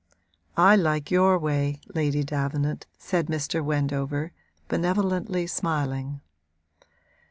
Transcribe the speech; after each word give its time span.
'I 0.57 0.77
like 0.77 1.11
your 1.11 1.37
way, 1.37 1.79
Lady 1.93 2.23
Davenant,' 2.23 2.87
said 2.97 3.27
Mr. 3.27 3.63
Wendover, 3.63 4.31
benevolently, 4.67 5.45
smiling. 5.45 6.21